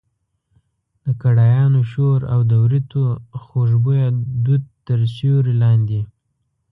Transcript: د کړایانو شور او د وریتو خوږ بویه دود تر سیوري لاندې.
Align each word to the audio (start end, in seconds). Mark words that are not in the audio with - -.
د 1.05 1.07
کړایانو 1.21 1.79
شور 1.91 2.19
او 2.33 2.39
د 2.49 2.51
وریتو 2.63 3.03
خوږ 3.41 3.69
بویه 3.83 4.09
دود 4.45 4.63
تر 4.87 4.99
سیوري 5.15 5.53
لاندې. 5.63 6.01